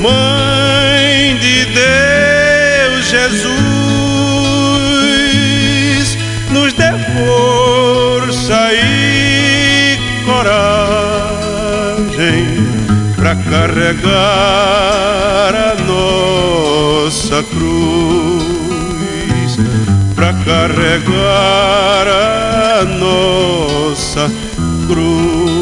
[0.00, 3.46] Mãe de Deus Jesus,
[6.50, 11.36] nos dê força e coragem
[13.16, 14.56] para carregar
[15.54, 15.75] a
[17.06, 18.46] nossa cruz,
[20.16, 24.28] para carregar a nossa
[24.88, 25.55] cruz.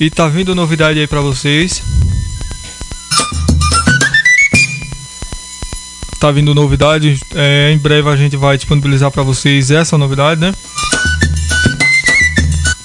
[0.00, 1.80] E tá vindo novidade aí pra vocês.
[6.18, 7.20] Tá vindo novidade.
[7.36, 10.52] É, em breve a gente vai disponibilizar pra vocês essa novidade, né?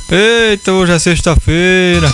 [0.09, 2.07] Eita, hoje é sexta-feira.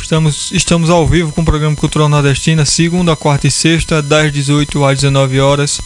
[0.00, 4.84] Estamos, estamos ao vivo com o programa Cultural Nordestina, segunda, quarta e sexta, das 18
[4.84, 5.80] às 19 horas.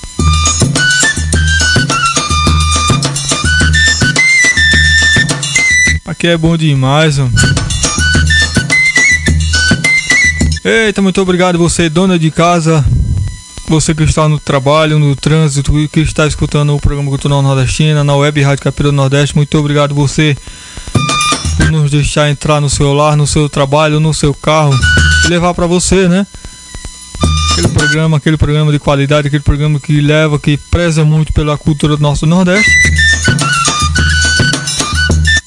[6.04, 7.32] Aqui é bom demais, mano.
[10.64, 12.84] Eita, muito obrigado você, dona de casa.
[13.68, 18.14] Você que está no trabalho, no trânsito, que está escutando o programa Cultural Nordestina, na
[18.14, 19.36] web Rádio Capira do Nordeste.
[19.36, 20.36] Muito obrigado você
[21.56, 24.78] por nos deixar entrar no seu lar, no seu trabalho, no seu carro
[25.24, 26.26] e levar para você, né?
[27.52, 31.96] Aquele programa, aquele programa de qualidade, aquele programa que leva, que preza muito pela cultura
[31.96, 32.70] do nosso Nordeste.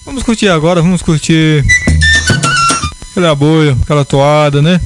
[0.06, 1.66] Vamos curtir agora, vamos curtir
[3.12, 4.80] aquela boia, aquela toada, né?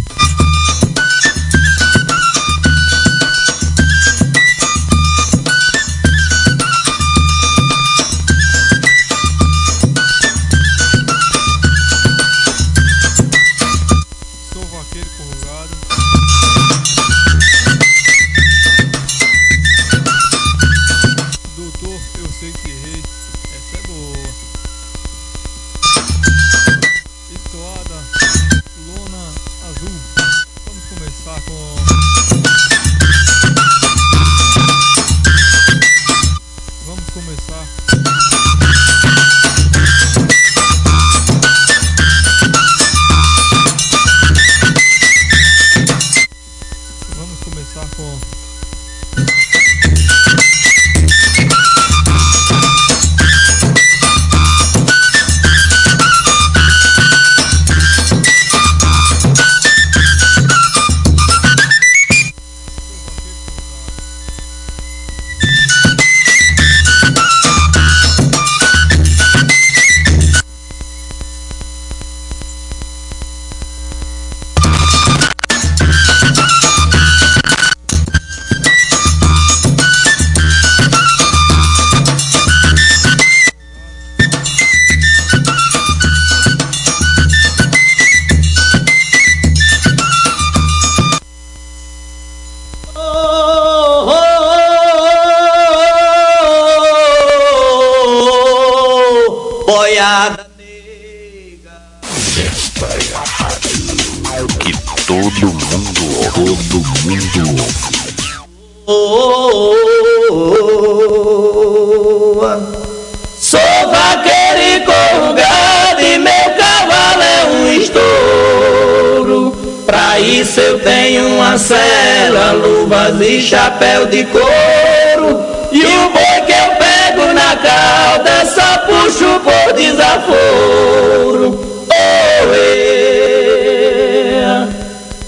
[123.51, 131.59] Chapéu de couro E o boi que eu pego na cauda Só puxo por desaforo
[131.89, 132.21] oh.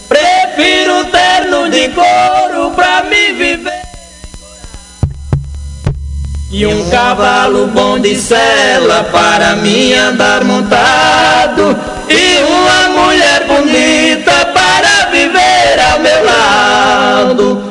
[0.08, 3.84] Prefiro terno de couro pra me viver
[6.50, 11.78] E um cavalo bom de sela Para me andar montado
[12.08, 13.93] E uma mulher bonita
[15.94, 17.64] ao meu lado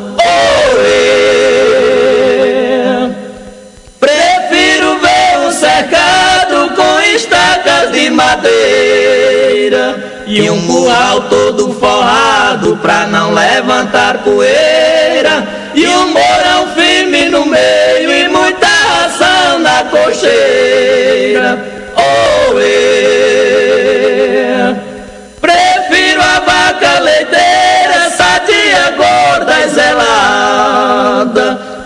[3.98, 13.34] Prefiro ver um cercado com estacas de madeira e um curral todo forrado pra não
[13.34, 20.71] levantar poeira e um morão firme no meio e muita ração na cocheira.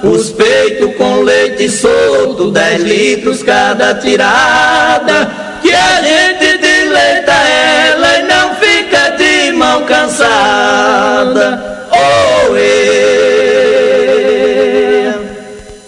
[0.03, 5.31] Os peitos com leite solto, dez litros cada tirada,
[5.63, 11.87] que a gente deleita ela e não fica de mão cansada.
[11.91, 13.47] Oh, é.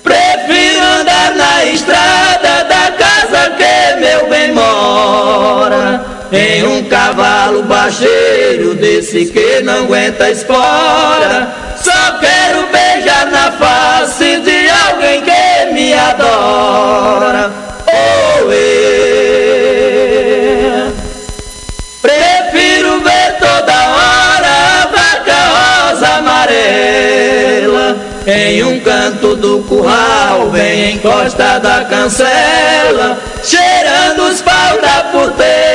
[0.02, 6.04] Prefiro andar na estrada da casa que meu bem mora.
[6.32, 11.68] Em um cavalo baixeiro desse que não aguenta espora.
[12.98, 17.48] Beijar na face de alguém que me adora.
[17.86, 18.48] Oh.
[22.02, 31.76] Prefiro ver toda hora a vaca rosa amarela em um canto do curral, bem encostada
[31.76, 35.67] a cancela, cheirando os pau da puteira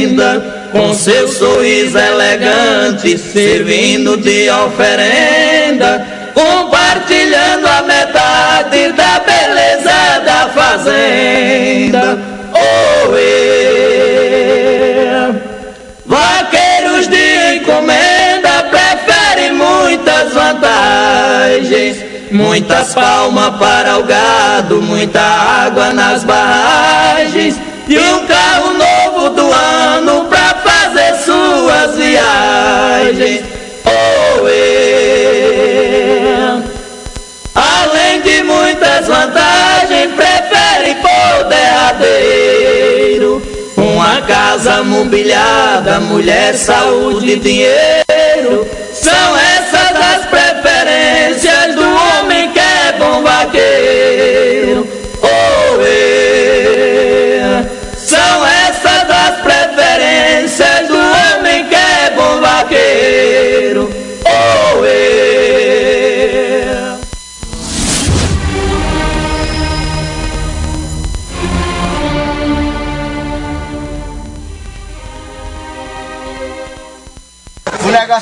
[0.00, 12.18] prenda, com seu sorriso elegante, servindo de oferenda, compartilhando a metade da beleza da fazenda.
[12.52, 13.70] Oh, é.
[16.06, 27.58] Vaqueiros de encomenda preferem muitas vantagens Muitas palmas para o gado, muita água nas barragens
[27.88, 28.89] e um carro novo
[29.28, 33.42] do ano para fazer suas viagens.
[33.84, 35.50] Oh, é.
[37.54, 43.42] Além de muitas vantagens, prefere por derradeiro
[43.76, 49.89] uma casa mobiliada, mulher, saúde e dinheiro São essas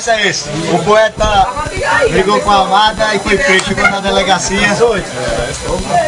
[0.07, 0.49] é esse.
[0.73, 1.47] O poeta
[2.09, 4.59] brigou com a amada e foi preso, chegou na delegacia.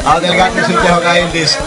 [0.05, 1.57] Aí o delegado começou a interrogar ele disse: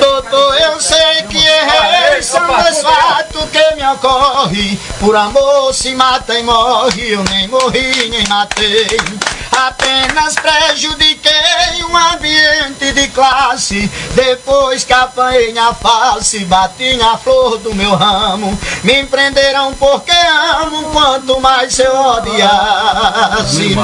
[0.00, 4.80] Doutor, eu sei que errei, são dois fatos que me ocorrem.
[4.98, 8.86] Por amor se mata e morre, eu nem morri, nem matei.
[9.52, 11.09] Apenas prejudiquei
[11.90, 13.90] um ambiente de classe.
[14.14, 18.56] Depois que apanhei na face, bati na flor do meu ramo.
[18.84, 20.12] Me prenderam porque
[20.62, 23.76] amo, quanto mais eu odiasse.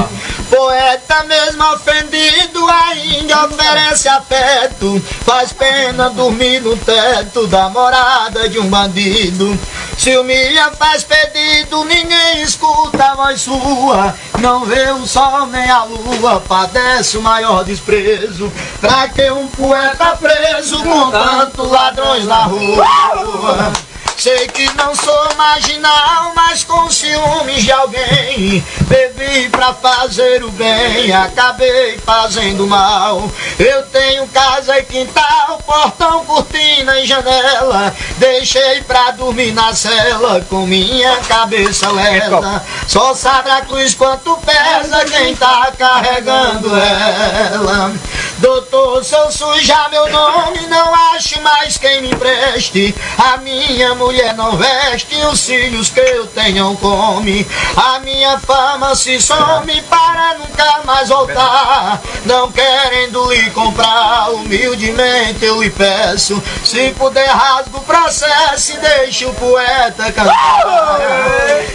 [0.48, 5.02] Poeta mesmo ofendido ainda oferece afeto.
[5.25, 9.58] Faz pena dormir no teto da morada de um bandido.
[9.99, 14.15] Se Mia faz pedido, ninguém escuta a voz sua.
[14.38, 18.53] Não vê o sol nem a lua, padece o maior desprezo.
[18.81, 23.73] Pra que um poeta preso com tantos ladrões na rua?
[24.16, 28.64] Sei que não sou marginal, mas com ciúmes de alguém.
[28.88, 33.30] Bebi pra fazer o bem, acabei fazendo mal.
[33.58, 37.94] Eu tenho casa e quintal, portão, cortina e janela.
[38.16, 42.64] Deixei pra dormir na cela com minha cabeça lela.
[42.88, 47.92] Só sabe a cruz quanto pesa quem tá carregando ela.
[48.38, 52.94] Doutor, se eu sujar meu nome, não ache mais quem me empreste.
[53.18, 54.05] A minha mulher
[54.36, 57.46] não veste, os filhos que eu tenho come.
[57.76, 62.00] A minha fama se some para nunca mais voltar.
[62.25, 66.42] Não querendo lhe comprar, humildemente eu lhe peço.
[66.64, 70.62] Se puder, rasga o processo e deixe o poeta cantar.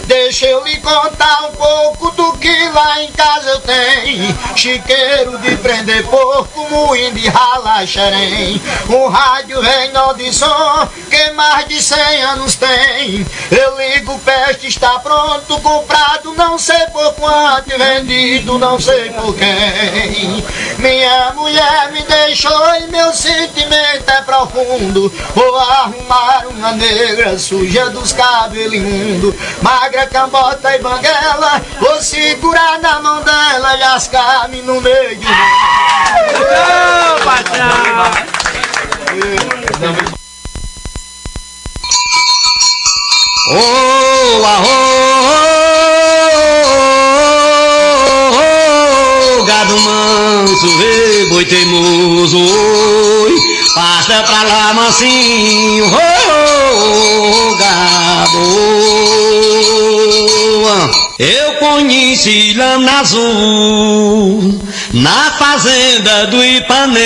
[0.06, 4.38] Deixa eu lhe contar um pouco do que lá em casa eu tenho.
[4.56, 8.62] Chiqueiro de prender porco, moinho de ralar xerém.
[8.90, 13.26] Um rádio reino de som que mais de cem anos tem.
[13.52, 19.36] Eu ligo, peste está pronto, comprado, não sei por quanto, e vendido, não sei por
[19.36, 20.44] quem.
[20.78, 25.14] Minha mulher me deixou e meu sentimento é profundo.
[25.36, 31.62] Vou arrumar uma negra suja dos cabelos imundo, magra, cambota e banguela.
[31.80, 35.28] Vou segurar na mão dela e lascar-me no meio de
[43.54, 44.70] Oh, arro,
[49.46, 53.36] gado manso, rei, boi teimoso, oi,
[53.76, 58.40] pasta pra lá mansinho, oh, gado.
[61.20, 64.60] Eu conheci lama azul
[64.94, 67.02] na fazenda do Ipanema.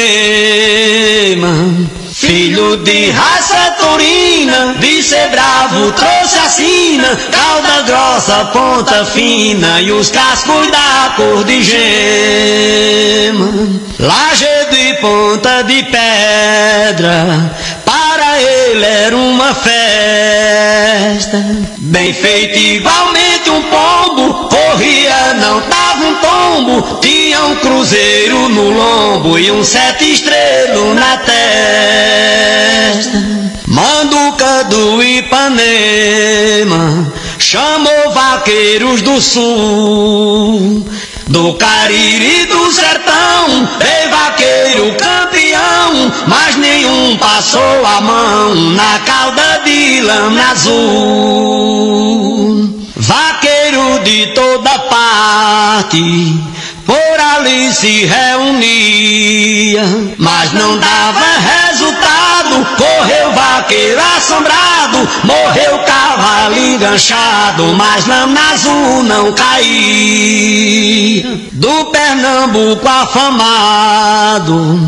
[2.26, 9.92] Filho de raça taurina, de ser bravo, trouxe a sina, cauda grossa, ponta fina e
[9.92, 13.48] os cascos da cor de gema.
[14.00, 17.52] Lajedo e ponta de pedra,
[17.86, 19.78] para ele era uma festa.
[21.78, 29.40] Bem feito igualmente um pombo, corria, não dava um tombo, tinha um cruzeiro no lombo
[29.40, 31.96] e um sete estrelo na testa.
[33.68, 36.14] Manduca do Ipanema
[37.40, 40.86] chamou vaqueiros do sul.
[41.28, 50.02] Do Cariri do sertão, veio vaqueiro campeão, mas nenhum passou a mão na cauda de
[50.02, 51.56] lama azul.
[52.96, 53.55] Vaqueiro
[54.04, 56.00] de toda parte,
[56.86, 59.84] por ali se reunia,
[60.18, 62.66] mas não dava resultado.
[62.78, 71.26] Correu vaqueiro assombrado, morreu cavalo enganchado, mas lama azul não caía.
[71.52, 74.80] Do Pernambuco afamado,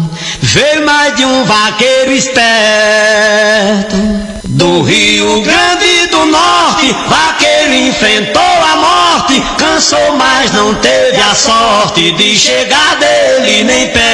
[0.41, 3.97] veio mais de um vaqueiro esperto.
[4.45, 12.11] Do Rio Grande do Norte, vaqueiro enfrentou a morte, cansou, mas não teve a sorte
[12.11, 14.07] de chegar dele nem perto.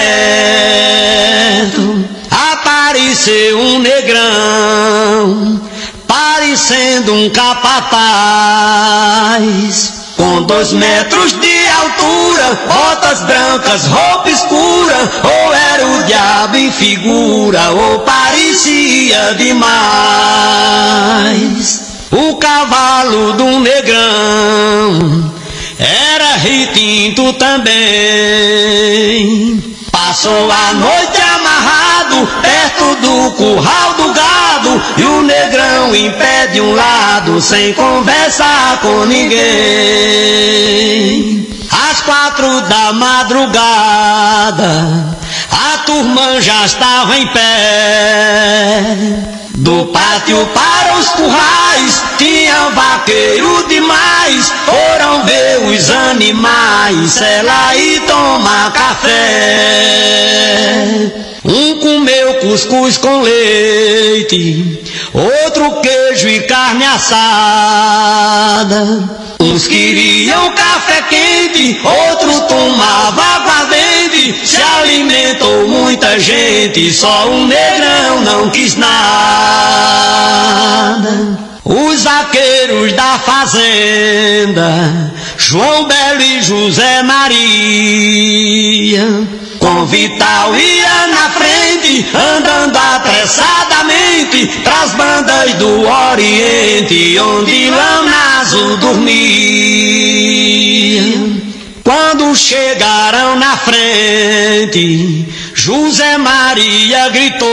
[2.51, 5.61] Apareceu um negrão,
[6.07, 7.73] parecendo um capataz.
[10.17, 17.71] com dois metros de altura, botas brancas, roupa escura, ou era o diabo em figura,
[17.71, 19.73] ou parecia demais.
[22.15, 25.33] O cavalo do negrão
[25.79, 27.73] era retinto também.
[29.91, 36.61] Passou a noite amarrado perto do curral do gado e o negrão em pé de
[36.61, 39.43] um lado sem conversar com ninguém.
[41.89, 44.53] Às quatro da madrugada
[45.51, 47.43] a turma já estava em pé.
[49.55, 54.51] Do pátio para os currais, tinha vaqueiro demais.
[54.65, 59.13] Foram ver os animais, ela e tomar café.
[61.45, 64.79] Um comeu cuscuz com leite,
[65.13, 68.23] outro queijo e carne assada.
[69.39, 74.35] Uns queriam café quente, outros tomavam aguardente.
[74.47, 78.93] Se alimentou muita gente, só um negrão não quis nada.
[81.65, 87.47] Os vaqueiros da fazenda, João Belo e José Maria.
[89.59, 91.42] Com Vital ia na frente,
[92.13, 100.23] andando apressadamente, pras bandas do Oriente, onde Lamazo dormia.
[101.83, 107.43] Quando chegaram na frente, José Maria gritou.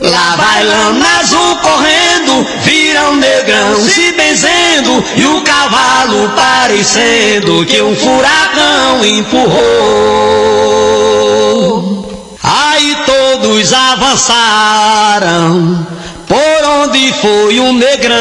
[0.00, 7.80] Lá vai lama azul correndo, vira um negrão se benzendo e o cavalo parecendo que
[7.80, 10.44] um furacão empurrou.
[13.94, 15.86] Avançaram
[16.26, 18.18] por onde foi o negrão.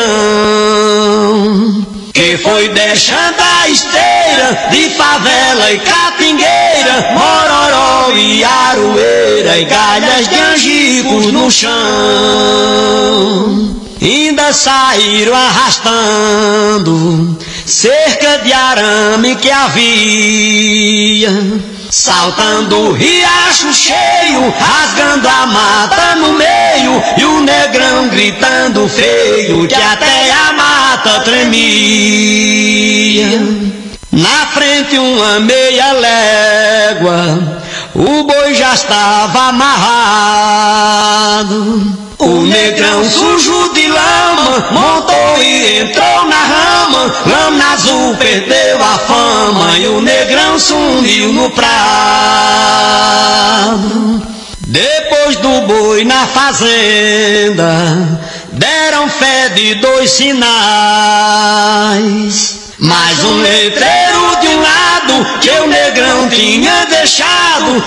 [2.14, 10.40] Que foi deixando a esteira de favela e catingueira, mororó e aroeira e galhas de
[10.40, 11.72] angicos no chão.
[14.00, 21.32] Ainda saíram arrastando cerca de arame que havia.
[21.94, 29.76] Saltando o riacho cheio, rasgando a mata no meio, e o negrão gritando feio, que
[29.76, 31.54] até a mata tremia.
[34.12, 37.62] Na frente uma meia légua,
[37.94, 40.74] o boi já estava amarrado.
[42.18, 47.14] O negrão sujo lama montou e entrou na rama.
[47.26, 51.74] Lama azul perdeu a fama e o negrão sumiu no prado.
[54.68, 58.20] Depois do boi na fazenda,
[58.52, 60.44] deram fé de dois sinais.
[62.80, 66.83] Mais um letreiro de um lado que o negrão tinha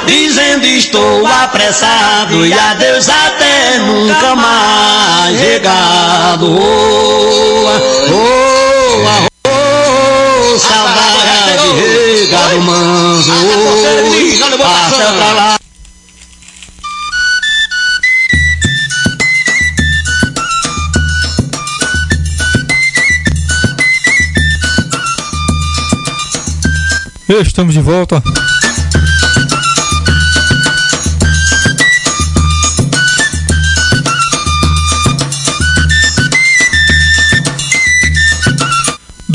[0.06, 6.46] dizendo estou apressado e adeus até nunca mais regado.
[6.46, 7.66] Oh,
[8.10, 13.30] oh, oh, oh, saudade regado manso,
[14.58, 15.56] passa pra lá.
[27.28, 28.22] Estamos de volta.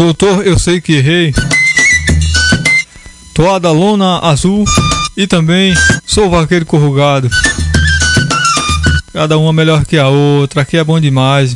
[0.01, 1.31] Doutor, eu sei que errei.
[3.35, 4.65] Toada lona azul
[5.15, 5.75] e também
[6.07, 7.29] sou vaqueiro corrugado.
[9.13, 11.55] Cada uma melhor que a outra, aqui é bom demais.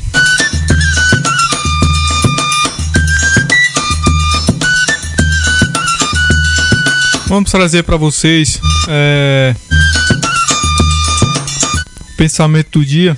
[7.25, 9.55] Vamos trazer para vocês é,
[11.99, 13.17] o pensamento do dia.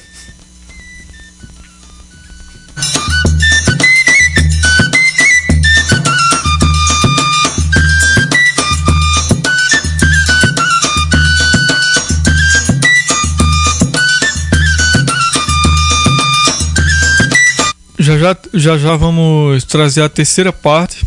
[18.57, 21.05] Já já, vamos trazer a terceira parte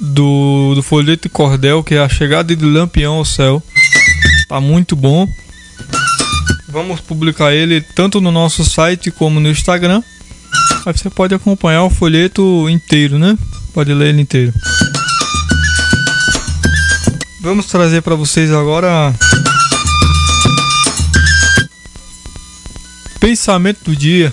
[0.00, 3.62] do, do folheto de cordel, que é a chegada de Lampião ao céu.
[4.48, 5.28] Tá muito bom.
[6.68, 10.02] Vamos publicar ele tanto no nosso site como no Instagram.
[10.84, 13.38] Aí você pode acompanhar o folheto inteiro, né?
[13.72, 14.52] Pode ler ele inteiro.
[17.42, 19.14] Vamos trazer para vocês agora
[23.20, 24.32] pensamento do dia.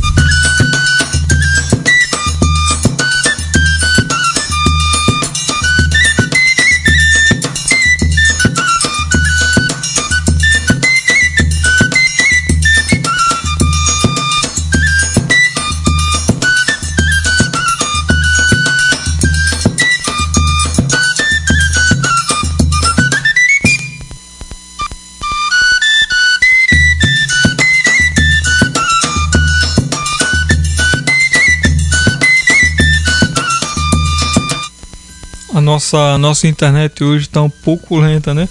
[35.91, 38.47] Nossa, nossa internet hoje está um pouco lenta, né?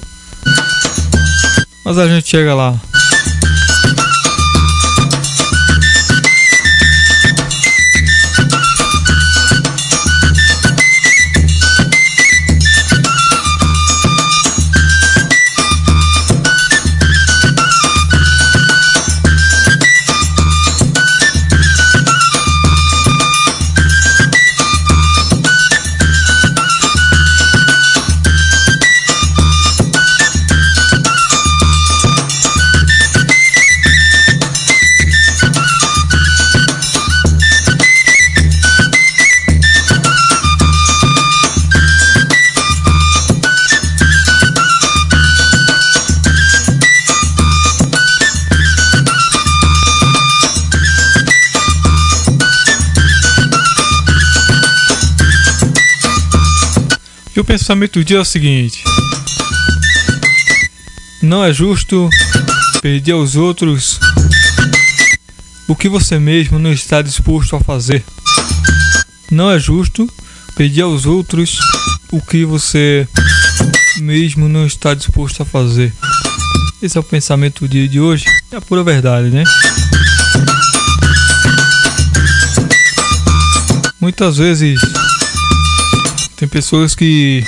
[1.84, 2.74] Mas a gente chega lá.
[57.58, 58.84] Pensamento do dia é o seguinte:
[61.20, 62.08] Não é justo
[62.80, 63.98] pedir aos outros
[65.66, 68.04] o que você mesmo não está disposto a fazer.
[69.28, 70.08] Não é justo
[70.56, 71.58] pedir aos outros
[72.12, 73.08] o que você
[73.98, 75.92] mesmo não está disposto a fazer.
[76.80, 78.24] Esse é o pensamento do dia de hoje.
[78.52, 79.42] É a pura verdade, né?
[84.00, 84.80] Muitas vezes
[86.38, 87.42] tem pessoas que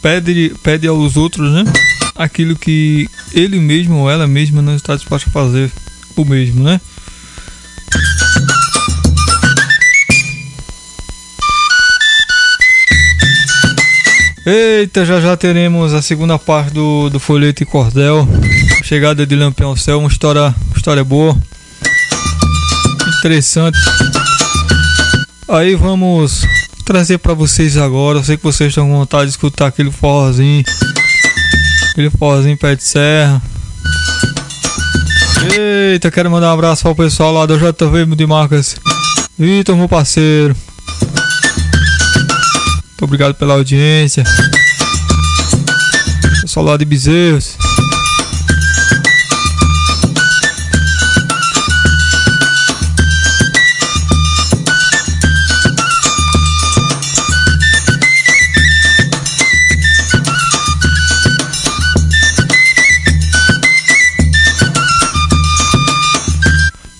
[0.00, 1.64] pede, pede aos outros, né?
[2.14, 5.72] Aquilo que ele mesmo ou ela mesma não está disposto a fazer
[6.16, 6.80] o mesmo, né?
[14.46, 18.26] Eita, já já teremos a segunda parte do, do Folheto e Cordel.
[18.84, 21.36] Chegada de Lampião Céu, uma história, uma história boa
[23.18, 23.78] interessante.
[25.48, 26.46] Aí vamos
[26.84, 28.18] trazer para vocês agora.
[28.18, 30.64] Eu sei que vocês estão com vontade de escutar aquele forrozinho.
[31.90, 33.42] Aquele forrozinho pé de serra.
[35.52, 38.76] Eita, quero mandar um abraço para o pessoal lá do JV de Marcas.
[39.38, 40.54] Vitor, meu parceiro.
[42.88, 44.24] Muito obrigado pela audiência.
[46.40, 47.57] Pessoal lá de Bezerros.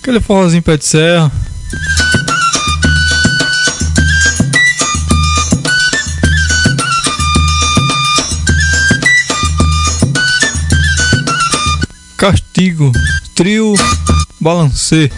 [0.09, 1.31] Aquele forrozinho pé de serra.
[12.17, 12.91] Castigo,
[13.35, 13.75] trio,
[14.41, 15.11] balancê.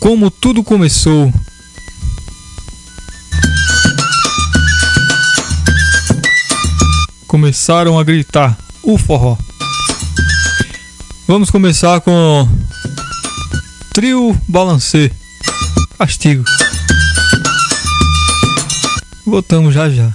[0.00, 1.32] Como tudo começou.
[7.32, 9.38] Começaram a gritar o forró.
[11.26, 12.46] Vamos começar com
[13.94, 15.10] trio balancê.
[15.98, 16.44] Castigo.
[19.24, 20.12] Voltamos já já.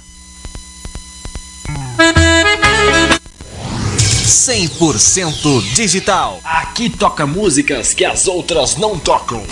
[4.27, 6.39] 100% digital.
[6.43, 9.43] Aqui toca músicas que as outras não tocam.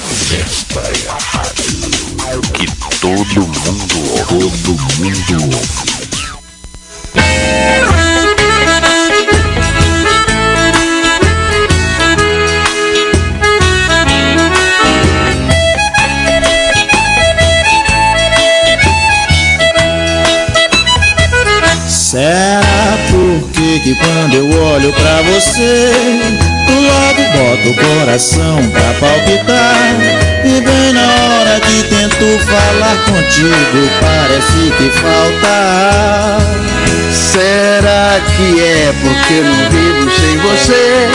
[2.54, 2.67] Que
[3.01, 3.58] todo mundo,
[4.30, 5.94] todo mundo ouve.
[22.15, 29.95] Será porque que quando eu olho pra você Logo boto o coração pra palpitar
[30.43, 36.65] E bem na hora que tento falar contigo Parece que falta
[37.12, 41.10] Será que é porque eu não vivo sem você?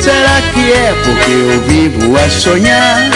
[0.00, 3.10] Será que é porque eu vivo a sonhar?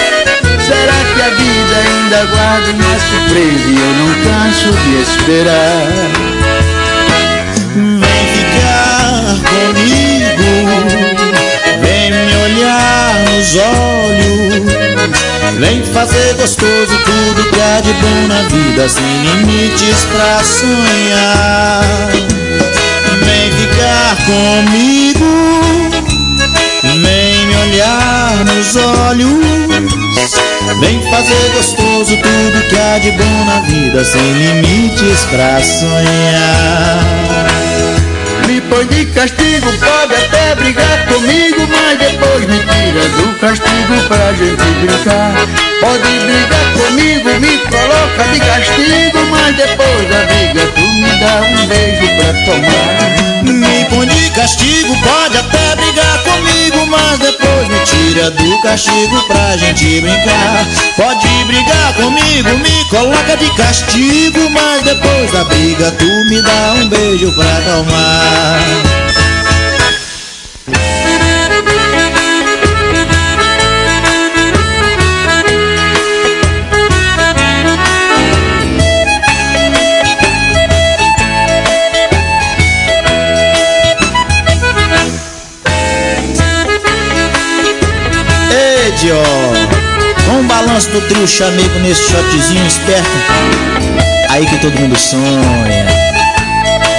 [0.68, 5.87] Será que a vida ainda guarda uma surpresa e eu não canso de esperar?
[7.74, 9.88] Vem ficar comigo,
[13.56, 14.54] olhos,
[15.58, 21.82] vem fazer gostoso tudo que há de bom na vida, sem limites pra sonhar.
[23.24, 25.61] Vem ficar comigo,
[26.82, 29.58] vem me olhar nos olhos,
[30.80, 37.67] Vem fazer gostoso tudo que há de bom na vida, sem limites pra sonhar.
[38.68, 44.62] Põe de castigo, pode até brigar comigo, mas depois me tira do castigo pra gente
[44.87, 45.78] brincar.
[45.81, 51.67] Pode brigar comigo, me coloca de castigo, mas depois da briga tu me dá um
[51.67, 53.19] beijo pra tomar.
[53.45, 59.57] Me põe de castigo, pode até brigar comigo, mas depois me tira do castigo pra
[59.57, 60.67] gente brincar.
[60.97, 66.88] Pode brigar comigo, me coloca de castigo, mas depois da briga tu me dá um
[66.88, 69.08] beijo pra acalmar.
[90.79, 93.11] Balanço do trio chamego nesse shotzinho esperto,
[94.31, 95.87] aí que todo mundo sonha.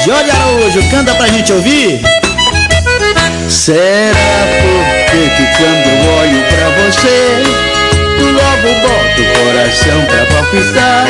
[0.06, 2.02] Jorge Araújo, canta pra gente ouvir.
[3.48, 5.88] Será porque que quando
[6.20, 7.44] olho pra você
[8.20, 11.08] Logo boto o coração pra palpitar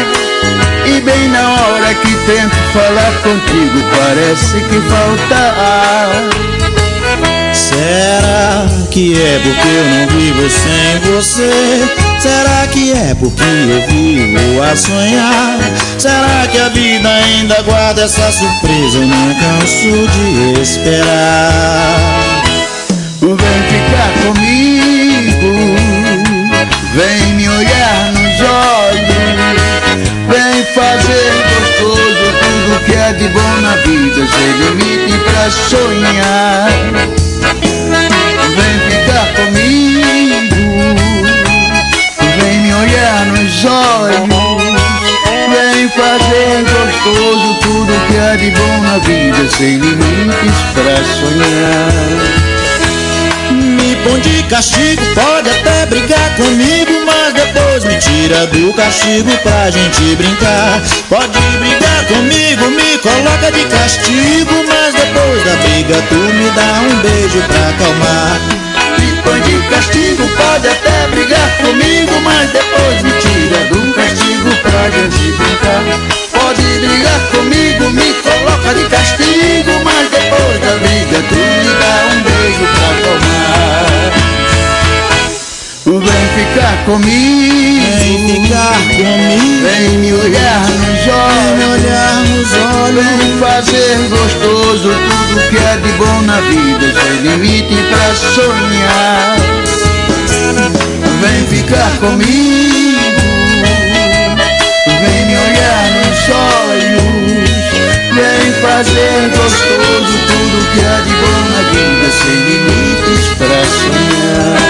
[0.85, 9.39] E bem na hora que tento falar contigo Parece que falta ar Será que é
[9.43, 11.83] porque eu não vivo sem você?
[12.17, 15.59] Será que é porque eu vivo a sonhar?
[15.97, 18.97] Será que a vida ainda guarda essa surpresa?
[18.97, 22.39] Eu não canso de esperar.
[23.21, 25.75] Vem ficar comigo
[26.95, 29.09] Vem me olhar nos olhos
[30.29, 37.18] Vem fazer gostoso tudo que é de bom na vida Sem limite pra sonhar
[39.39, 40.03] comigo
[42.41, 44.19] Vem me olhar nos olhos
[45.49, 51.91] Vem fazer gostoso tudo que há de bom na vida Sem limites pra sonhar
[53.51, 59.71] Me põe de castigo, pode até brigar comigo, mas depois me tira do castigo pra
[59.71, 60.81] gente brincar.
[61.07, 67.01] Pode brigar comigo, me coloca de castigo, mas depois da briga tu me dá um
[67.01, 68.68] beijo pra acalmar.
[69.29, 75.31] Põe de castigo, pode até brigar comigo, mas depois me tira do castigo pra gente
[75.37, 75.83] brincar.
[76.31, 82.23] Pode brigar comigo, me coloca de castigo, mas depois da briga tu me dá um
[82.23, 83.88] beijo pra tomar.
[85.85, 91.83] Vem ficar comigo, Vem ficar comigo, vem me olhar nos vem me olhos.
[91.83, 93.05] olhar nos olhos.
[93.05, 99.37] Vem fazer gostoso tudo que é de bom na vida, sem limite pra sonhar.
[101.21, 102.99] Vem ficar comigo,
[104.85, 107.09] vem me olhar nos olhos.
[108.13, 114.68] Vem fazer gostoso tudo que há de bom na vida, sem limites pra sonhar.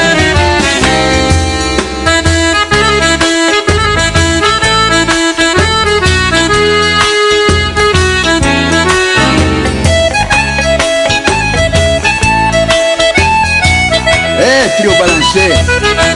[14.79, 15.49] Trio Balancê,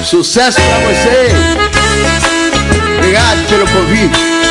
[0.04, 1.28] sucesso pra você.
[2.98, 4.43] Obrigado pelo convite.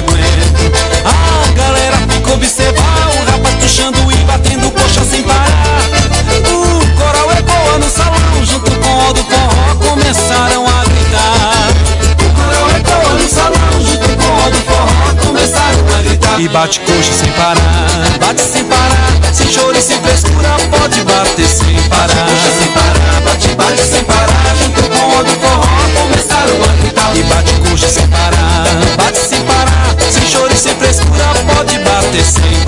[0.00, 0.72] Aguento.
[1.04, 5.84] A galera fica observar o rapaz puxando e batendo coxa sem parar.
[6.50, 11.68] O coral ecoa no salão, junto com o do forró, começaram a gritar.
[12.18, 16.40] O coral ecoa no salão, junto com o do forró, começaram a gritar.
[16.40, 21.46] E bate coxa sem parar, bate sem parar, sem choro e sem frescura, pode bater
[21.46, 22.29] sem parar,
[32.38, 32.59] bater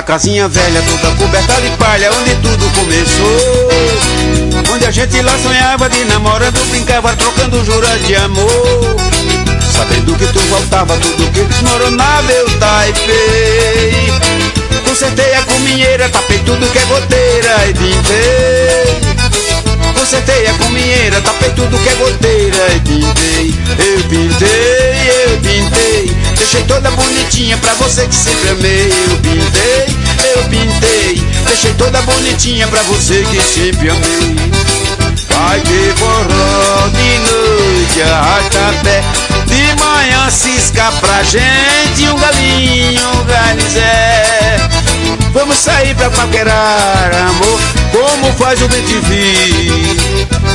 [0.00, 3.68] Naquela casinha velha, toda coberta de palha, onde tudo começou.
[4.72, 8.96] Onde a gente lá sonhava de namorando, brincava, trocando juras de amor.
[9.76, 14.12] Sabendo que tu voltava, tudo que desmoronava, eu taipei.
[14.88, 19.00] Consertei a cominheira, tapei tudo que é goteira e pintei.
[19.98, 23.54] Consertei a cominheira, tapei tudo que é goteira e pintei.
[23.78, 26.19] Eu pintei, eu pintei.
[26.40, 28.90] Deixei toda bonitinha pra você que sempre amei.
[28.90, 29.96] Eu pintei,
[30.34, 31.22] eu pintei.
[31.46, 34.36] Deixei toda bonitinha pra você que sempre amei.
[35.28, 39.04] Vai ter forró de noite, arrasta pé.
[39.46, 44.56] De manhã cisca pra gente um galinho, um garnizé.
[45.34, 47.60] Vamos sair pra paquerar, amor,
[47.92, 48.94] como faz o bem te.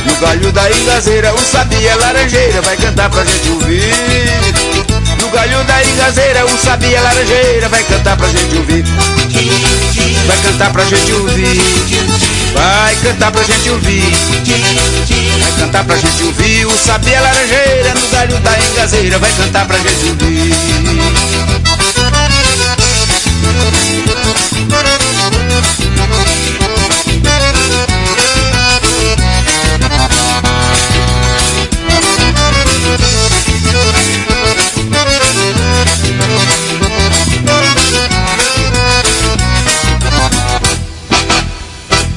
[0.04, 4.75] No galho da engazeira, o sabia laranjeira vai cantar pra gente ouvir.
[5.36, 8.84] Galho da engazeira, o sabia laranjeira vai cantar pra gente ouvir.
[10.26, 11.60] Vai cantar pra gente ouvir.
[12.54, 14.02] Vai cantar pra gente ouvir.
[15.42, 16.64] Vai cantar pra gente ouvir.
[16.64, 21.75] O sabia laranjeira no galho da engazeira vai cantar pra gente ouvir.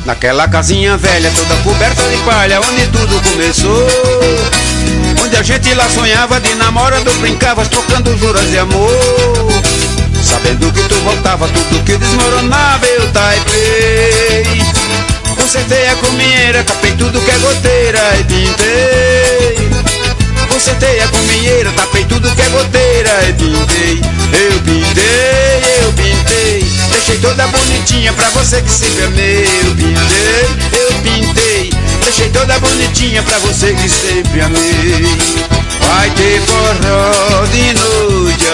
[0.10, 3.88] Naquela casinha velha, toda coberta de palha, onde tudo começou.
[5.24, 8.90] Onde a gente lá sonhava de namorando, brincava, trocando juras de amor.
[10.24, 14.64] Sabendo que tu voltava, tudo que desmoronava, eu taipei.
[15.40, 19.70] Consertei a cominheira, tapei tudo que é goteira e pintei.
[20.52, 24.02] Consertei a cominheira, tapei tudo que é goteira e pintei.
[24.34, 26.69] Eu pintei, eu pintei.
[27.00, 29.46] Deixei toda bonitinha pra você que sempre amei.
[29.64, 31.70] Eu pintei, eu pintei.
[32.04, 35.18] Deixei toda bonitinha pra você que sempre amei.
[35.88, 38.46] Vai ter forró de noite,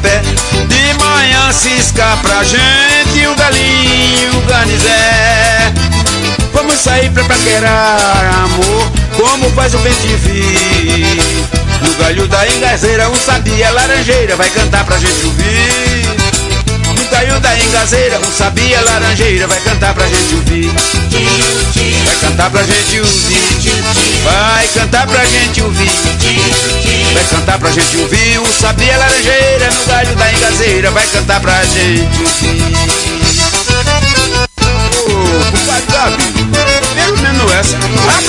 [0.00, 0.22] pé.
[0.66, 5.70] De manhã cisca pra gente o galinho, Danizé.
[6.54, 9.92] Vamos sair pra paquerar, amor, como faz o bem.
[11.82, 16.07] No galho da engazeira, um sabia laranjeira vai cantar pra gente ouvir.
[17.18, 20.72] Galho da engazeira, um sabia laranjeira vai cantar pra gente ouvir.
[22.06, 24.22] Vai cantar pra gente ouvir.
[24.22, 25.90] Vai cantar pra gente ouvir.
[27.12, 28.38] Vai cantar pra gente ouvir.
[28.38, 32.62] Um sabia laranjeira no galho da engazeira vai cantar pra gente ouvir.
[34.94, 38.22] Ô, compadre Gabi, menos essa, vai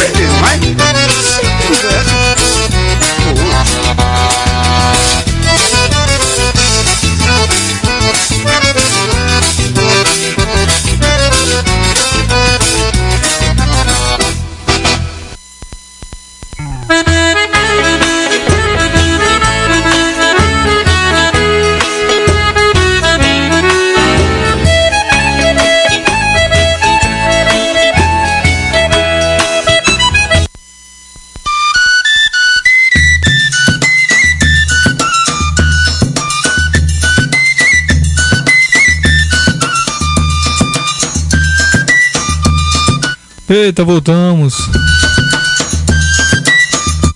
[43.49, 44.53] Eita, voltamos.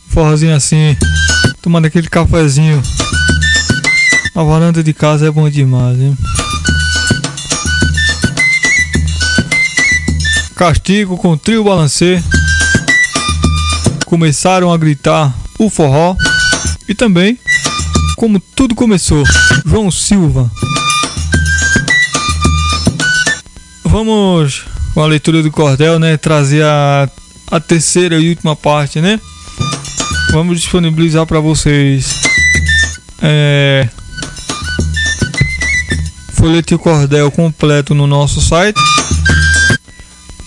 [0.08, 0.98] Forrozinho assim,
[1.62, 2.82] tomando aquele cafezinho.
[4.34, 6.18] A varanda de casa é bom demais, hein?
[10.56, 12.20] Castigo com trio balancê.
[14.08, 16.18] Começaram a gritar o forró.
[16.90, 17.38] E também,
[18.18, 19.24] como tudo começou,
[19.64, 20.52] João Silva.
[23.86, 27.10] Vamos com a leitura do cordel, né, trazer a,
[27.52, 29.20] a terceira e última parte, né?
[30.32, 32.16] Vamos disponibilizar para vocês
[33.22, 33.88] é,
[36.34, 38.80] folheto cordel completo no nosso site.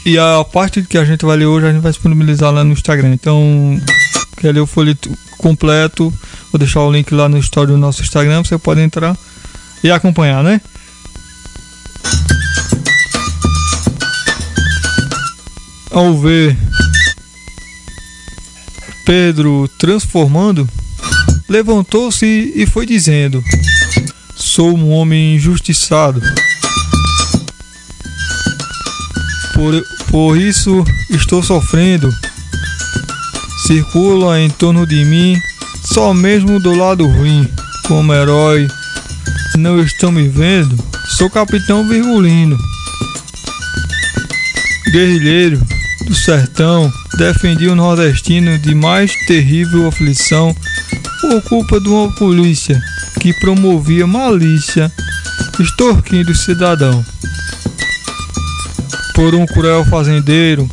[0.04, 2.72] E a parte que a gente vai ler hoje a gente vai disponibilizar lá no
[2.72, 3.14] Instagram.
[3.14, 3.80] Então,
[4.36, 6.12] quer ler o folheto completo?
[6.52, 8.44] Vou deixar o link lá no story do nosso Instagram.
[8.44, 9.16] Você pode entrar
[9.82, 10.60] e acompanhar, né?
[15.98, 16.54] Ao ver
[19.06, 20.68] Pedro transformando,
[21.48, 23.42] levantou-se e foi dizendo:
[24.36, 26.20] Sou um homem injustiçado.
[29.54, 32.12] Por, por isso estou sofrendo.
[33.66, 35.34] Circula em torno de mim,
[35.82, 37.48] só mesmo do lado ruim,
[37.86, 38.68] como herói.
[39.56, 40.76] Não estão me vendo?
[41.16, 42.58] Sou capitão Virgulino.
[44.92, 45.60] Guerrilheiro,
[46.06, 50.54] do sertão defendia o nordestino de mais terrível aflição
[51.20, 52.80] por culpa de uma polícia
[53.20, 54.90] que promovia malícia,
[55.58, 57.04] extorquindo o cidadão.
[59.14, 60.68] Por um cruel fazendeiro,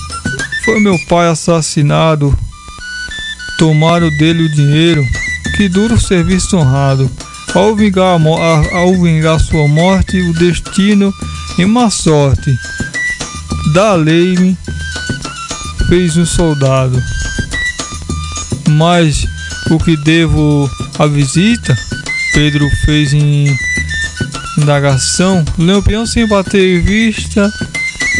[0.63, 2.37] foi meu pai assassinado.
[3.57, 5.03] Tomaram dele o dinheiro,
[5.57, 7.09] que duro serviço honrado.
[7.55, 8.19] Ao vingar,
[8.73, 11.11] ao vingar sua morte, o destino
[11.57, 12.55] em má sorte.
[13.73, 14.55] Da lei
[15.87, 17.01] fez um soldado.
[18.69, 19.25] Mas
[19.69, 20.69] o que devo
[20.99, 21.77] à visita,
[22.33, 23.55] Pedro fez em
[24.57, 25.43] indagação.
[25.57, 27.51] Lampião sem bater vista,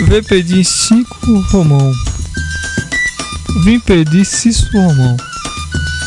[0.08, 1.92] vê pedir cinco romão.
[3.64, 5.18] Vim pedir cinco romão.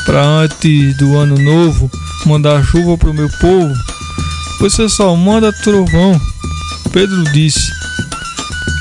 [0.05, 1.91] Pra antes do ano novo,
[2.25, 3.75] mandar chuva pro meu povo.
[4.61, 6.21] Você só manda trovão.
[6.93, 7.73] Pedro disse: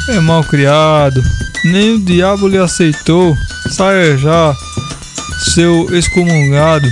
[0.10, 1.22] É mal criado,
[1.66, 3.36] nem o diabo lhe aceitou.
[3.72, 4.56] Saia já,
[5.54, 6.88] seu excomungado.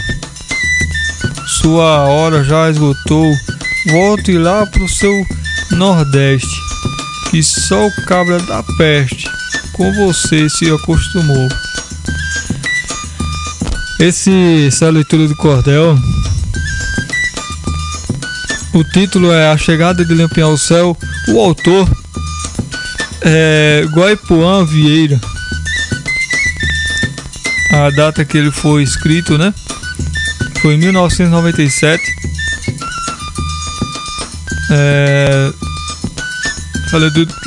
[1.47, 3.31] Sua hora já esgotou.
[3.91, 5.11] Volte lá pro seu
[5.71, 6.59] Nordeste,
[7.29, 9.29] que só o cabra da peste
[9.73, 11.49] com você se acostumou.
[13.99, 15.97] Esse, essa leitura do cordel.
[18.73, 20.97] O título é A Chegada de Lampião ao Céu.
[21.29, 21.89] O autor
[23.23, 25.19] é Guaipuã Vieira.
[27.71, 29.53] A data que ele foi escrito, né?
[30.61, 32.03] Foi em 1997.
[34.71, 35.51] É,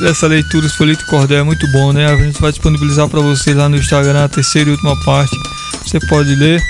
[0.08, 2.06] essa leitura, folheto de cordel é muito bom, né?
[2.06, 5.36] A gente vai disponibilizar para vocês lá no Instagram a terceira e última parte.
[5.84, 6.60] Você pode ler.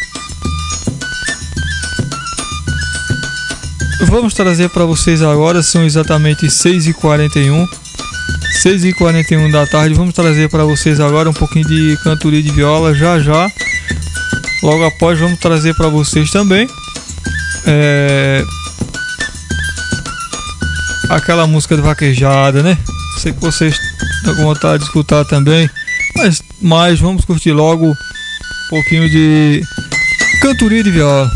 [4.03, 7.86] Vamos trazer para vocês agora, são exatamente 6h41.
[8.67, 9.95] 6h41 da tarde.
[9.95, 13.49] Vamos trazer para vocês agora um pouquinho de cantoria de viola já já.
[14.61, 16.69] Logo após, vamos trazer para vocês também
[17.65, 18.43] é...
[21.09, 22.77] aquela música de vaquejada, né?
[23.19, 23.79] Sei que vocês
[24.17, 25.71] estão com vontade de escutar também.
[26.17, 27.95] Mas, mas vamos curtir logo um
[28.69, 29.63] pouquinho de
[30.43, 31.31] cantoria de viola.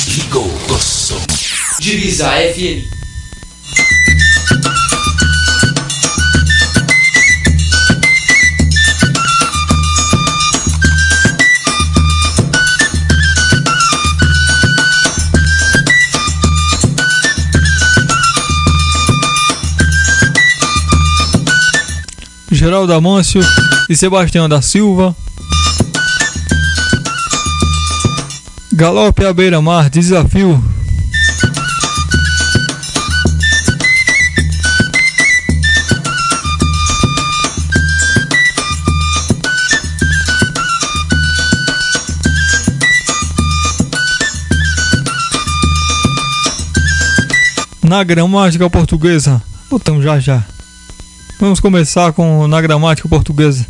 [0.07, 1.19] Ligou o som.
[1.81, 2.99] Divisa FM.
[22.53, 23.41] Geraldo Amâncio
[23.89, 25.17] e Sebastião da Silva.
[28.73, 30.63] Galope à beira-mar, desafio.
[47.83, 49.43] Na gramática portuguesa.
[49.71, 50.45] Botamos já já.
[51.41, 53.65] Vamos começar com na gramática portuguesa.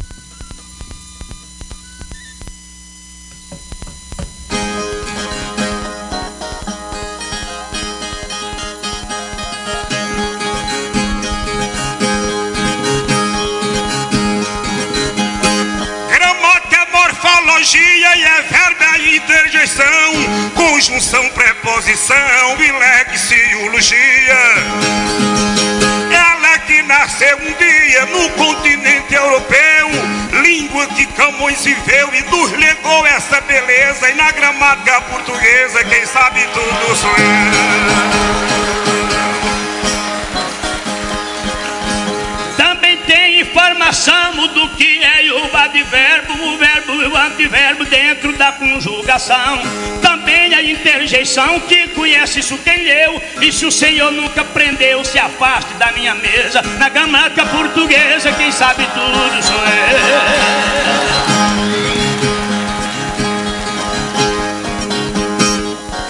[51.08, 53.22] A interjeição que conhece isso quem leu.
[53.40, 56.60] E se o Senhor nunca aprendeu, se afaste da minha mesa.
[56.78, 59.56] Na gramática portuguesa, quem sabe tudo sou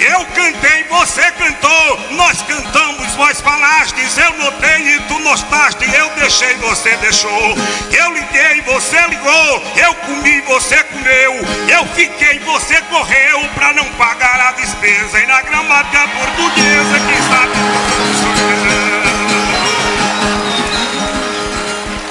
[0.00, 6.54] Eu cantei, você cantou, nós cantamos, vós falastes, eu notei e tu notaste, eu deixei,
[6.56, 7.56] você deixou.
[7.92, 11.34] Eu liguei, você ligou, eu comi, você comeu,
[11.68, 15.18] eu fiquei, você correu pra não pagar a despesa.
[15.18, 17.52] E na gramática portuguesa, quem sabe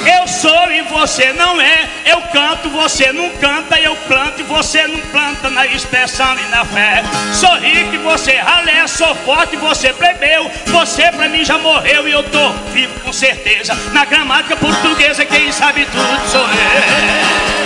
[0.06, 0.18] eu.
[0.20, 1.90] Eu sou e você não é.
[2.06, 3.80] Eu canto, você não canta.
[3.80, 5.50] Eu planto e você não planta.
[5.50, 7.04] Na expressão e na fé.
[7.34, 8.88] Sou rico e você ralé.
[8.88, 10.50] Sou forte e você plebeu.
[10.68, 13.74] Você pra mim já morreu e eu tô vivo com certeza.
[13.92, 17.57] Na gramática portuguesa, quem sabe tudo sou Eu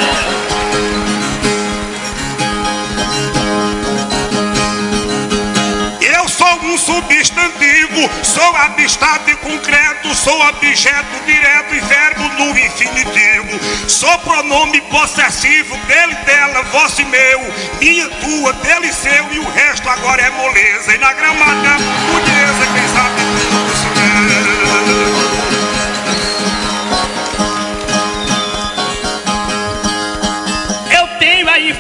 [6.82, 13.60] substantivo, sou abstrato e concreto, sou objeto direto e verbo no infinitivo.
[13.88, 17.40] Sou pronome possessivo, dele, dela, vosso e meu,
[17.80, 20.96] minha, tua, dele seu, e o resto agora é moleza.
[20.96, 21.78] E na gramática
[22.12, 22.31] portuguesa,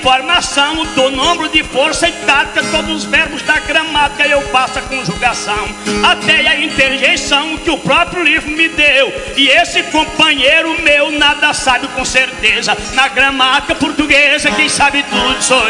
[0.01, 4.81] informação do número de força e tática, todos os verbos da gramática eu faço a
[4.81, 5.69] conjugação,
[6.03, 9.13] até a interjeição que o próprio livro me deu.
[9.37, 12.75] E esse companheiro meu nada sabe com certeza.
[12.93, 15.61] Na gramática portuguesa, quem sabe tudo sou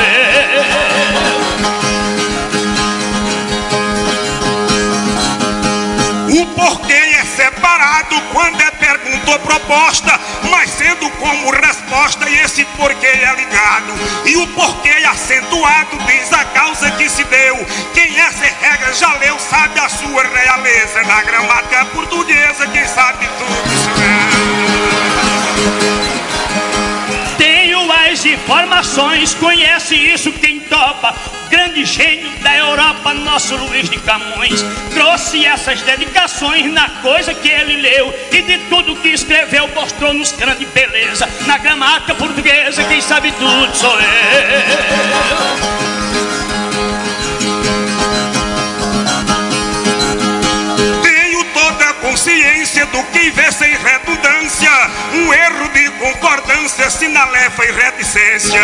[6.33, 10.17] O porquê é separado quando é pergunta ou proposta,
[10.49, 13.93] mas sendo como resposta, e esse porquê é ligado.
[14.25, 17.57] E o porquê é acentuado diz a causa que se deu.
[17.93, 21.03] Quem essa regra já leu sabe a sua realeza.
[21.03, 24.70] Na gramática portuguesa, quem sabe tudo sou eu.
[28.21, 31.15] As informações, conhece isso quem topa.
[31.49, 34.63] Grande gênio da Europa, nosso Luiz de Camões.
[34.93, 38.13] Trouxe essas dedicações na coisa que ele leu.
[38.31, 41.27] E de tudo que escreveu, mostrou-nos grande beleza.
[41.47, 44.01] Na gramática portuguesa, quem sabe tudo sou a
[51.95, 54.69] consciência do que vê sem redundância.
[55.13, 58.59] Um erro de concordância, é sinalefa e reticência.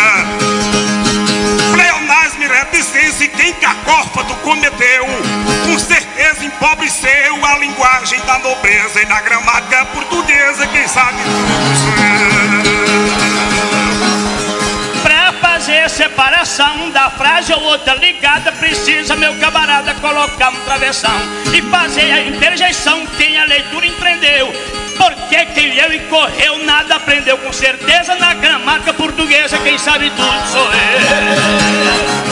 [1.72, 5.06] Pleonasmo e reticência, e quem cacófato cometeu,
[5.64, 12.48] com certeza empobreceu a linguagem da nobreza e da gramática portuguesa, quem sabe tudo é.
[15.02, 21.20] Pra fazer separação da frase ou outra ligada, precisa, meu camarada, colocar um travessão
[21.54, 23.06] e fazer a interjeição.
[23.16, 24.52] Quem a leitura empreendeu
[24.98, 29.58] porque leu e correu nada aprendeu com certeza na gramática portuguesa.
[29.58, 32.27] Quem sabe tudo sou eu.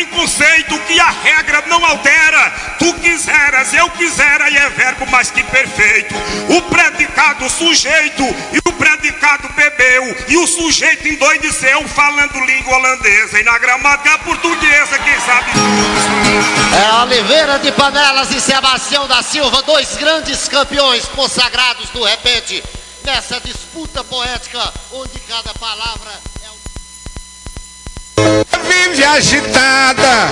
[0.00, 2.50] Tem conceito que a regra não altera.
[2.78, 6.14] Tu quiseras, eu quisera, e é verbo mais que perfeito.
[6.48, 13.40] O predicado sujeito e o predicado bebeu, e o sujeito endoideceu falando língua holandesa.
[13.40, 15.50] E na gramática portuguesa, quem sabe
[16.76, 22.62] É Oliveira de Panelas e Sebastião da Silva, dois grandes campeões consagrados do repente
[23.04, 26.29] nessa disputa poética onde cada palavra
[28.66, 30.28] vive agitada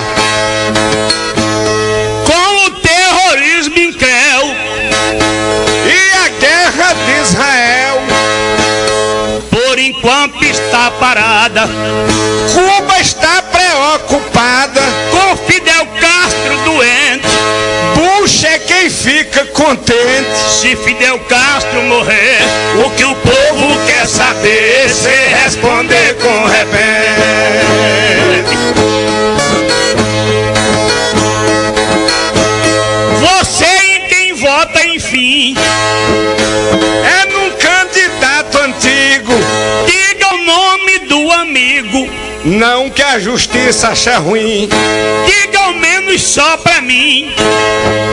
[2.25, 4.55] com o terrorismo incréu
[5.85, 8.01] e a guerra de Israel.
[9.49, 11.67] Por enquanto está parada.
[12.53, 12.98] Cuba
[18.79, 22.39] Quem fica contente se Fidel Castro morrer.
[22.85, 25.09] O que o povo quer saber, se
[25.43, 26.79] responder com repente.
[33.19, 35.55] Você em quem vota, enfim,
[42.45, 44.69] Não que a justiça acha ruim.
[45.25, 47.33] Diga ao menos só pra mim.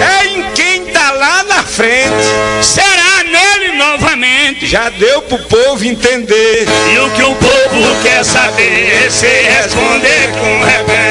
[0.00, 2.26] É em quem tá lá na frente.
[2.60, 4.66] Será nele novamente.
[4.66, 6.66] Já deu pro povo entender.
[6.92, 11.06] E o que o povo quer saber, se responder com repente.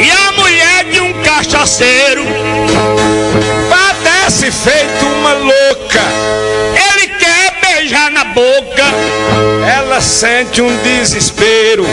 [0.00, 2.24] E a mulher de um cachaceiro
[3.68, 4.93] padece feito
[10.04, 11.86] sente um desespero.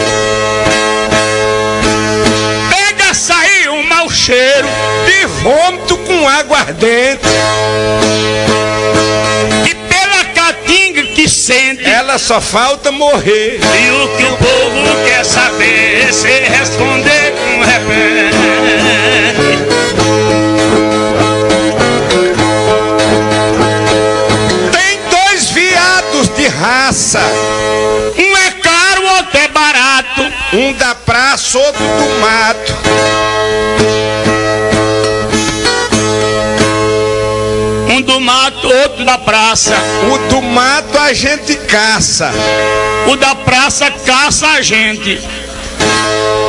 [2.70, 4.68] Pega sair um mau cheiro
[5.06, 7.26] de vômito com aguardente.
[9.66, 13.60] E pela catinga que sente, ela só falta morrer.
[13.62, 18.42] E o que o povo quer saber, se responder com repente.
[26.42, 27.22] de raça.
[28.18, 30.41] Um é caro, outro é barato.
[30.54, 32.74] Um da praça, outro do mato.
[37.88, 39.74] Um do mato, outro da praça.
[40.14, 42.34] O do mato a gente caça.
[43.08, 45.22] O da praça caça a gente.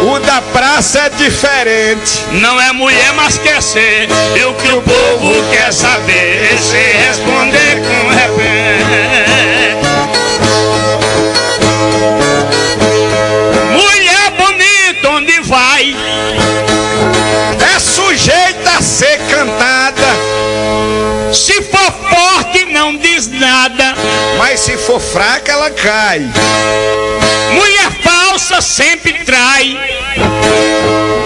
[0.03, 2.24] O da praça é diferente.
[2.32, 4.09] Não é mulher, mas quer ser.
[4.36, 6.76] E o que o povo quer saber, se
[7.07, 9.21] responder com repente.
[24.62, 26.20] Se for fraca, ela cai.
[27.52, 29.76] Mulher falsa sempre trai.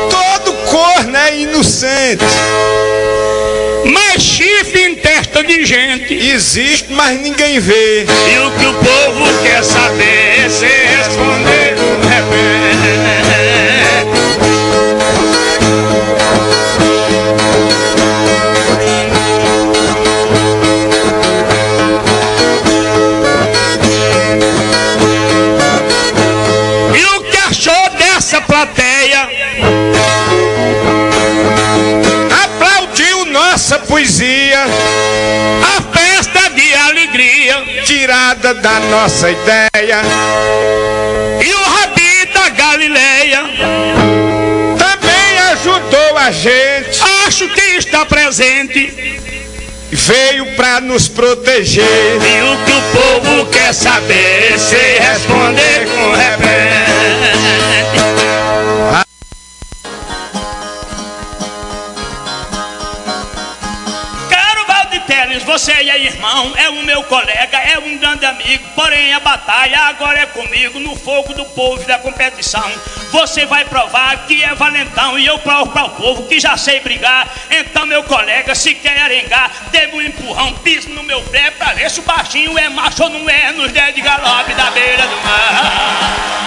[0.09, 2.25] Todo corno é inocente.
[3.93, 6.15] Mas chifre em testa de gente.
[6.15, 8.05] Existe, mas ninguém vê.
[8.05, 11.56] E o que o povo quer saber é se responder
[39.07, 40.03] nossa ideia.
[41.41, 43.43] E o Rabi da Galileia
[44.77, 47.01] também ajudou a gente.
[47.25, 48.93] Acho que está presente.
[49.93, 51.85] Veio para nos proteger.
[51.85, 56.77] E o que o povo quer saber, se responder com repente.
[65.67, 68.65] Você é irmão, é o meu colega, é um grande amigo.
[68.77, 72.71] Porém, a batalha agora é comigo, no fogo do povo e da competição.
[73.11, 76.79] Você vai provar que é valentão e eu provo para o povo que já sei
[76.79, 77.29] brigar.
[77.51, 81.91] Então, meu colega, se quer arengar, dê um empurrão, pise no meu pé pra ver
[81.91, 85.17] se o baixinho é macho ou não é nos dedos de galope da beira do
[85.17, 86.46] mar.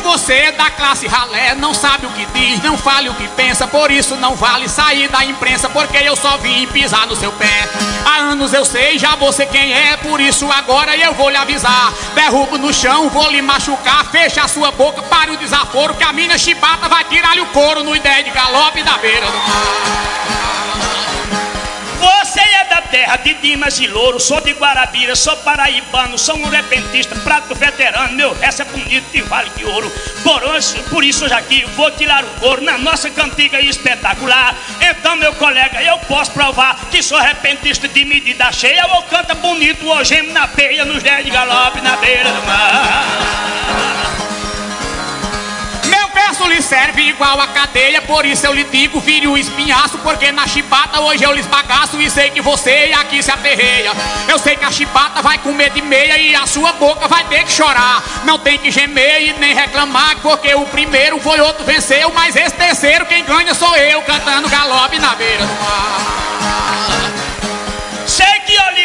[0.00, 3.66] Você é da classe ralé, não sabe o que diz, não fale o que pensa,
[3.66, 7.68] por isso não vale sair da imprensa, porque eu só vim pisar no seu pé.
[8.04, 11.92] Há anos eu sei, já você quem é, por isso agora eu vou lhe avisar.
[12.14, 16.12] Derrubo no chão, vou lhe machucar, fecha a sua boca, pare o desaforo, que a
[16.12, 20.33] minha chibata vai tirar-lhe o couro no ideia de galope da beira do mar.
[22.94, 28.14] Terra de Dimas e Louro, sou de Guarabira, sou paraibano, sou um repentista, prato veterano,
[28.14, 29.90] meu resto é bonito de vale de ouro.
[30.22, 34.54] Por, hoje, por isso hoje aqui vou tirar o couro na nossa cantiga espetacular.
[34.80, 39.90] Então, meu colega, eu posso provar que sou repentista de medida cheia, eu canta bonito,
[39.90, 43.93] o gemo na peia, nos dez de galope na beira do mar.
[46.44, 50.30] Verso lhe serve igual a cadeia, por isso eu lhe digo, vire o espinhaço, porque
[50.30, 53.92] na chibata hoje eu lhes bagaço e sei que você aqui se aperreia.
[54.28, 57.44] Eu sei que a chibata vai comer de meia e a sua boca vai ter
[57.44, 58.02] que chorar.
[58.24, 62.54] Não tem que gemer e nem reclamar, porque o primeiro foi outro venceu, mas esse
[62.54, 67.13] terceiro quem ganha sou eu, cantando galope na beira do mar.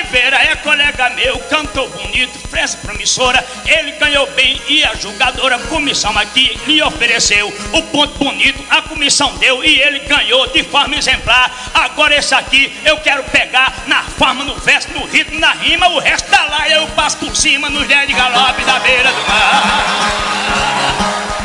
[0.10, 3.46] Oliveira é colega meu, cantou bonito, fresca promissora.
[3.64, 9.38] Ele ganhou bem e a julgadora, comissão aqui lhe ofereceu o ponto bonito, a comissão
[9.38, 11.70] deu e ele ganhou de forma exemplar.
[11.76, 16.00] Agora esse aqui eu quero pegar na forma, no verso, no ritmo, na rima, o
[16.00, 21.39] resto tá lá eu passo por cima dez de galope da beira do mar.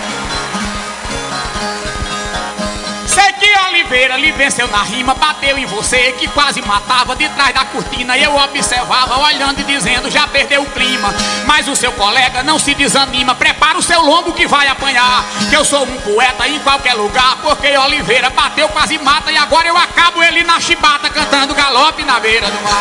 [3.68, 8.16] Oliveira lhe venceu na rima, bateu em você que quase matava de trás da cortina.
[8.16, 11.14] Eu observava, olhando e dizendo, já perdeu o clima.
[11.46, 15.24] Mas o seu colega não se desanima, prepara o seu lombo que vai apanhar.
[15.48, 19.30] Que eu sou um poeta em qualquer lugar, porque Oliveira bateu, quase mata.
[19.30, 22.74] E agora eu acabo ele na chibata, cantando galope na beira do mar.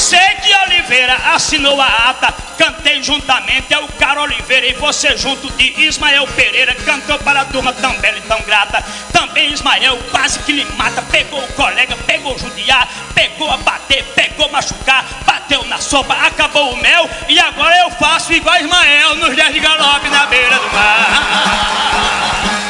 [0.00, 5.52] Sei que Oliveira assinou a ata, cantei juntamente, é o cara Oliveira e você junto
[5.52, 8.82] de Ismael Pereira, cantou para a turma tão bela e tão grata.
[9.12, 14.02] Também Ismael quase que lhe mata, pegou o colega, pegou o judiar, pegou a bater,
[14.14, 19.36] pegou machucar, bateu na sopa, acabou o mel e agora eu faço igual Ismael nos
[19.36, 22.69] 10 de galope na beira do mar.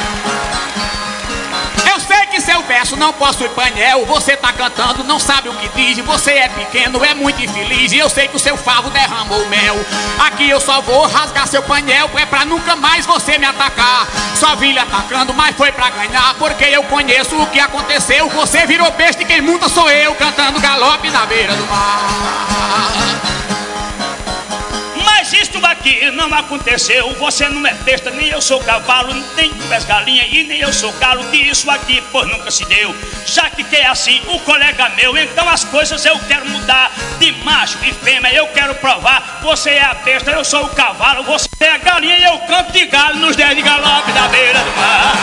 [2.41, 4.03] Seu verso não possui painel.
[4.07, 6.03] Você tá cantando, não sabe o que diz.
[6.03, 7.91] Você é pequeno, é muito infeliz.
[7.91, 9.75] E eu sei que o seu favo derramou mel.
[10.19, 12.09] Aqui eu só vou rasgar seu painel.
[12.15, 14.07] É pra nunca mais você me atacar.
[14.35, 16.33] Só vim lhe atacando, mas foi pra ganhar.
[16.39, 18.27] Porque eu conheço o que aconteceu.
[18.29, 20.15] Você virou besta e quem monta sou eu.
[20.15, 22.91] Cantando galope na beira do mar.
[25.81, 27.11] Aqui não aconteceu.
[27.15, 30.71] Você não é besta, nem eu sou cavalo, nem tu és galinha e nem eu
[30.71, 31.23] sou galo.
[31.31, 32.95] Que isso aqui, pois nunca se deu.
[33.25, 36.91] Já que quer assim o colega meu, então as coisas eu quero mudar.
[37.17, 39.39] De macho e fêmea eu quero provar.
[39.41, 41.23] Você é a besta, eu sou o cavalo.
[41.23, 44.59] Você é a galinha e eu canto de galo nos 10 de galope da beira
[44.59, 45.13] do mar.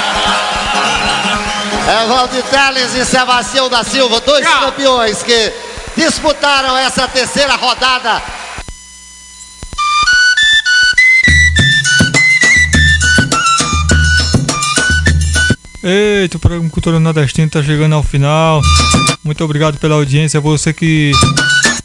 [1.88, 5.52] É Valdir Teles e Sebastião da Silva, dois campeões que
[5.96, 8.20] disputaram essa terceira rodada.
[15.82, 18.60] Eita, o programa Cultura Nordestina está chegando ao final.
[19.22, 20.40] Muito obrigado pela audiência.
[20.40, 21.12] Você que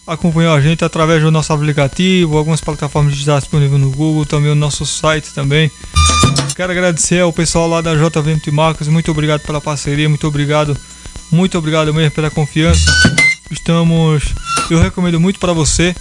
[0.08, 4.56] acompanhou a gente através do nosso aplicativo, algumas plataformas digitais disponíveis no Google, também o
[4.56, 5.72] nosso site também.
[6.56, 8.88] Quero agradecer ao pessoal lá da JV Multimarcas.
[8.88, 10.10] Muito obrigado pela parceria.
[10.10, 10.76] Muito obrigado.
[11.32, 12.92] Muito obrigado mesmo pela confiança.
[13.52, 14.24] Estamos.
[14.72, 15.96] Eu recomendo muito para você.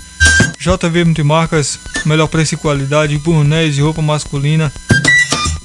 [0.58, 4.72] JV Multimarcas, melhor preço e qualidade, bonés e roupa masculina.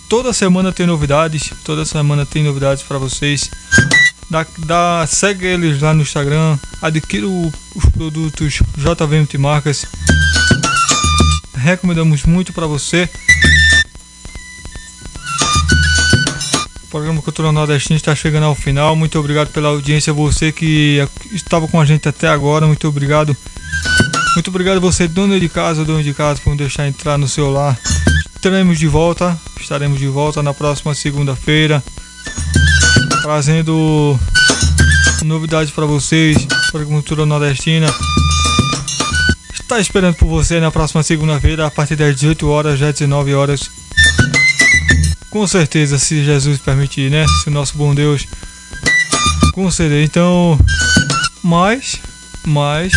[0.09, 3.49] Toda semana tem novidades, toda semana tem novidades para vocês.
[4.29, 9.85] Dá, dá, segue eles lá no Instagram, adquira o- os produtos JV Multimarcas.
[11.55, 13.09] Recomendamos muito para você.
[16.83, 18.95] O programa Cultural Nordestino está chegando ao final.
[18.95, 20.13] Muito obrigado pela audiência.
[20.13, 23.35] Você que estava com a gente até agora, muito obrigado.
[24.35, 27.51] Muito obrigado você, dona de casa, dono de casa, por me deixar entrar no seu
[27.51, 27.77] lar.
[28.37, 31.83] Estaremos de volta, estaremos de volta na próxima segunda-feira,
[33.23, 34.17] trazendo
[35.23, 37.87] novidades para vocês, para a cultura nordestina.
[39.51, 43.71] Está esperando por você na próxima segunda-feira, a partir das 18 horas, já 19 horas.
[45.31, 47.25] Com certeza, se Jesus permitir, né?
[47.43, 48.27] Se o nosso bom Deus
[49.51, 50.05] conceder.
[50.05, 50.57] Então,
[51.43, 51.99] mas,
[52.45, 52.93] mas,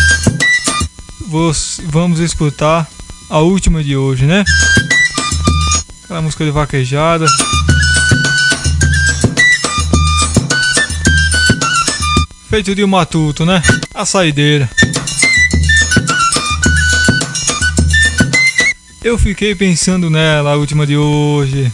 [1.89, 2.87] vamos escutar
[3.27, 4.45] a última de hoje, né?
[6.11, 7.25] Aquela música de vaquejada.
[12.49, 13.63] Feito de um matuto, né?
[13.93, 14.69] A saideira.
[19.01, 21.71] Eu fiquei pensando nela, a última de hoje.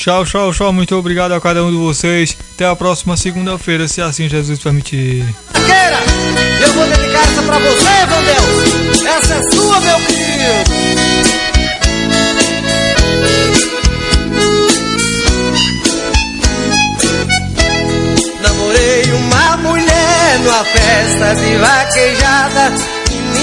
[0.00, 0.72] Tchau, tchau, tchau.
[0.72, 2.34] Muito obrigado a cada um de vocês.
[2.54, 5.26] Até a próxima segunda-feira, se assim Jesus permitir.
[5.52, 5.98] Queira,
[6.62, 7.84] eu vou dedicar essa pra você,
[8.24, 9.04] Deus.
[9.04, 10.70] Essa é sua, meu querido.
[18.40, 22.72] Namorei uma mulher numa festa de vaquejada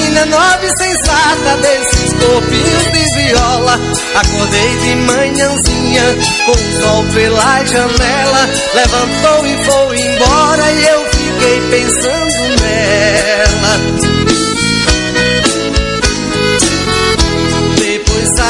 [0.07, 3.79] menina nova e sensata desses corpinhos de viola.
[4.15, 8.49] Acordei de manhãzinha com o sol pela janela.
[8.73, 13.86] Levantou e foi embora e eu fiquei pensando nela.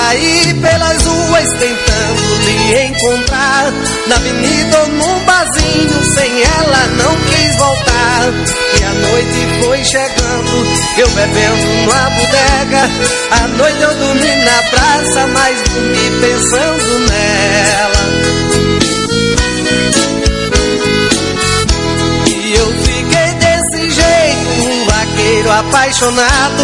[0.08, 3.74] Saí pelas ruas tentando lhe encontrar.
[4.08, 8.32] Na avenida ou num barzinho, sem ela não quis voltar.
[8.80, 10.66] E a noite foi chegando,
[10.98, 12.90] eu bebendo numa bodega.
[13.32, 18.04] À noite eu dormi na praça, mas dormi pensando nela.
[22.28, 26.64] E eu fiquei desse jeito, vaqueiro apaixonado,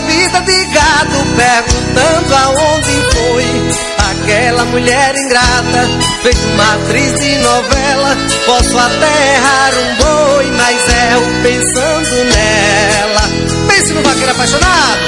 [0.00, 5.88] vida de gado, perguntando aonde foi aquela mulher ingrata,
[6.22, 8.16] feito uma atriz de novela.
[8.46, 13.22] Posso até errar um boi, mas é o pensando nela.
[13.68, 15.00] Pense no vaqueiro apaixonado.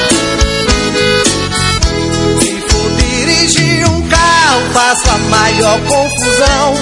[2.41, 3.92] Se for dirigir
[4.73, 6.75] faço a maior confusão.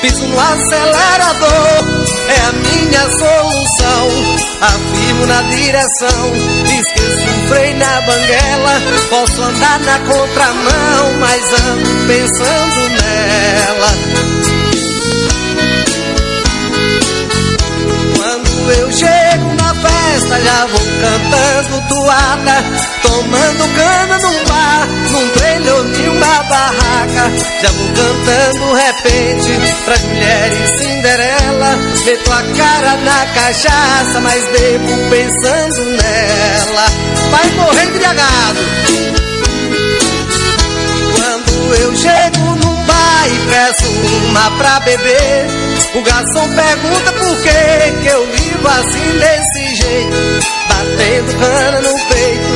[0.00, 1.84] Piso no acelerador,
[2.28, 4.08] é a minha solução.
[4.60, 6.32] Afirmo na direção,
[6.66, 8.82] esqueço o freio na banguela.
[9.10, 13.94] Posso andar na contramão, mas ando pensando nela.
[18.16, 22.64] Quando eu chego na festa, já vou cantando toada,
[23.02, 24.47] tomando cana num
[26.28, 27.32] uma barraca.
[27.62, 31.76] Já vou cantando repente pras mulheres Cinderela.
[32.04, 36.86] Meto a cara na cachaça, mas bebo pensando nela.
[37.30, 38.58] Vai morrer embriagado.
[41.16, 43.90] Quando eu chego num bar e peço
[44.28, 45.46] uma pra beber,
[45.94, 52.47] o garçom pergunta por que que eu vivo assim desse jeito, batendo cana no peito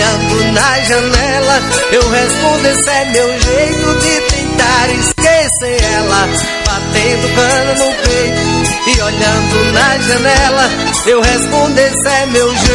[0.00, 1.60] olhando na janela.
[1.92, 6.28] Eu respondo esse é meu jeito de tentar esquecer ela,
[6.66, 8.40] batendo cana no peito
[8.86, 10.70] e olhando na janela.
[11.06, 12.70] Eu respondo esse é meu jeito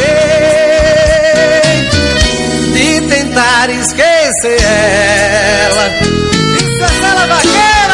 [2.72, 5.90] de tentar esquecer ela.
[6.56, 7.85] Isso é ela, vaqueiro.